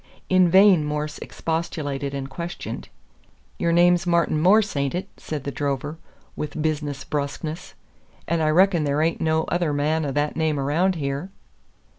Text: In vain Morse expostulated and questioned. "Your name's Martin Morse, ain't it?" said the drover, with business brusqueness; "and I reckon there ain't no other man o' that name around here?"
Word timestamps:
In 0.29 0.49
vain 0.49 0.83
Morse 0.83 1.19
expostulated 1.19 2.11
and 2.15 2.27
questioned. 2.27 2.89
"Your 3.59 3.71
name's 3.71 4.07
Martin 4.07 4.41
Morse, 4.41 4.75
ain't 4.75 4.95
it?" 4.95 5.07
said 5.15 5.43
the 5.43 5.51
drover, 5.51 5.99
with 6.35 6.59
business 6.59 7.03
brusqueness; 7.03 7.75
"and 8.27 8.41
I 8.41 8.49
reckon 8.49 8.83
there 8.83 9.03
ain't 9.03 9.21
no 9.21 9.43
other 9.43 9.73
man 9.73 10.03
o' 10.03 10.11
that 10.11 10.35
name 10.35 10.59
around 10.59 10.95
here?" 10.95 11.29